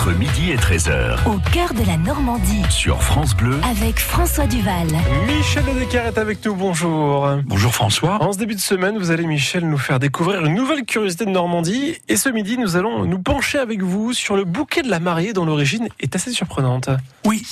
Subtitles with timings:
[0.00, 1.28] entre midi et 13h.
[1.28, 2.62] Au cœur de la Normandie.
[2.70, 3.60] Sur France Bleu.
[3.64, 4.86] Avec François Duval.
[5.26, 7.28] Michel Ledecker est avec nous, bonjour.
[7.44, 8.16] Bonjour François.
[8.22, 11.30] En ce début de semaine, vous allez, Michel, nous faire découvrir une nouvelle curiosité de
[11.30, 11.96] Normandie.
[12.08, 15.34] Et ce midi, nous allons nous pencher avec vous sur le bouquet de la mariée
[15.34, 16.88] dont l'origine est assez surprenante.
[17.26, 17.42] Oui,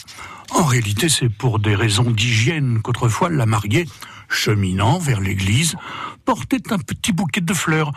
[0.53, 3.87] en réalité, c'est pour des raisons d'hygiène qu'autrefois la mariée,
[4.31, 5.77] cheminant vers l'église,
[6.25, 7.93] portait un petit bouquet de fleurs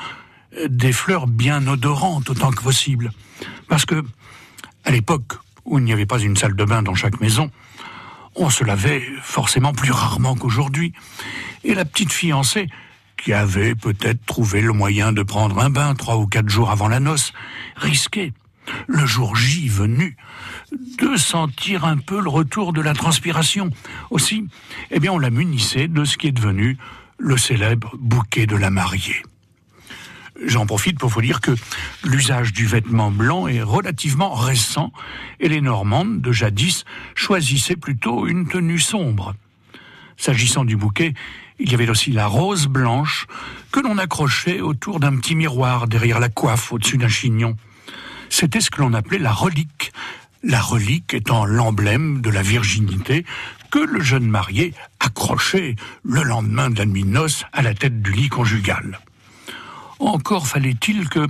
[0.68, 3.12] des fleurs bien odorantes autant que possible.
[3.72, 4.04] Parce que,
[4.84, 7.50] à l'époque où il n'y avait pas une salle de bain dans chaque maison,
[8.36, 10.92] on se lavait forcément plus rarement qu'aujourd'hui.
[11.64, 12.68] Et la petite fiancée,
[13.16, 16.90] qui avait peut-être trouvé le moyen de prendre un bain trois ou quatre jours avant
[16.90, 17.32] la noce,
[17.78, 18.34] risquait,
[18.88, 20.18] le jour J venu,
[21.00, 23.70] de sentir un peu le retour de la transpiration.
[24.10, 24.50] Aussi,
[24.90, 26.78] eh bien, on la munissait de ce qui est devenu
[27.18, 29.24] le célèbre bouquet de la mariée.
[30.44, 31.52] J'en profite pour vous dire que
[32.04, 34.92] l'usage du vêtement blanc est relativement récent
[35.40, 36.84] et les Normandes de jadis
[37.14, 39.36] choisissaient plutôt une tenue sombre.
[40.18, 41.14] S'agissant du bouquet,
[41.60, 43.28] il y avait aussi la rose blanche
[43.72, 47.56] que l'on accrochait autour d'un petit miroir derrière la coiffe au-dessus d'un chignon.
[48.30, 49.92] C'était ce que l'on appelait la relique,
[50.42, 53.26] la relique étant l'emblème de la virginité
[53.70, 57.20] que le jeune marié accrochait le lendemain de la nuit de
[57.54, 59.00] à la tête du lit conjugal.
[60.02, 61.28] Encore fallait-il que,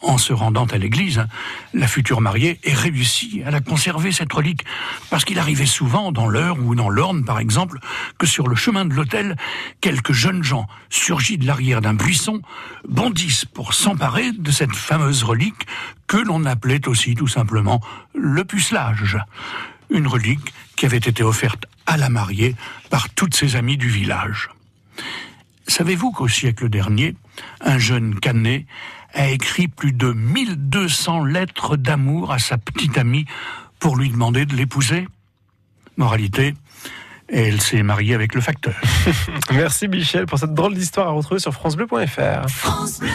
[0.00, 1.26] en se rendant à l'église,
[1.74, 4.64] la future mariée ait réussi à la conserver, cette relique,
[5.10, 7.80] parce qu'il arrivait souvent, dans l'heure ou dans l'orne par exemple,
[8.16, 9.36] que sur le chemin de l'hôtel,
[9.80, 12.42] quelques jeunes gens, surgis de l'arrière d'un buisson,
[12.88, 15.66] bondissent pour s'emparer de cette fameuse relique
[16.06, 17.80] que l'on appelait aussi tout simplement
[18.14, 19.18] le pucelage.
[19.90, 22.54] Une relique qui avait été offerte à la mariée
[22.88, 24.50] par toutes ses amies du village.
[25.66, 27.16] Savez-vous qu'au siècle dernier,
[27.60, 28.66] un jeune canet
[29.14, 33.24] a écrit plus de 1200 lettres d'amour à sa petite amie
[33.78, 35.08] pour lui demander de l'épouser
[35.96, 36.54] Moralité,
[37.28, 38.74] elle s'est mariée avec le facteur.
[39.52, 42.48] Merci Michel pour cette drôle d'histoire à retrouver sur francebleu.fr.
[42.48, 43.08] France Bleu.